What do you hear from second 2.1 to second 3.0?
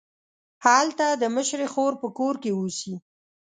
کور کې اوسي.